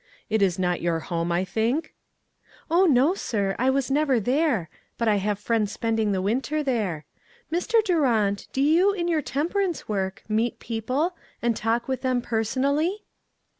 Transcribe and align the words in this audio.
It 0.31 0.41
is 0.41 0.57
not 0.57 0.81
your 0.81 0.97
home, 1.01 1.31
I 1.31 1.45
think?" 1.45 1.93
*' 2.31 2.71
Oh, 2.71 2.85
no, 2.85 3.13
sir; 3.13 3.55
I 3.59 3.69
was 3.69 3.91
never 3.91 4.19
there, 4.19 4.67
but 4.97 5.07
I 5.07 5.17
have 5.17 5.37
friends 5.37 5.71
spending 5.71 6.11
the 6.11 6.23
winter 6.23 6.63
there. 6.63 7.05
Mr. 7.53 7.83
Durant, 7.83 8.47
do 8.51 8.61
you, 8.63 8.93
in 8.93 9.07
your 9.07 9.21
temperance 9.21 9.87
work, 9.87 10.23
meet 10.27 10.57
people, 10.57 11.15
and 11.39 11.55
talk 11.55 11.87
with 11.87 12.01
them 12.01 12.19
personally?" 12.19 13.03